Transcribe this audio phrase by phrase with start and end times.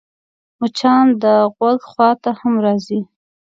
[0.59, 1.23] مچان د
[1.55, 3.01] غوږ خوا ته هم راځي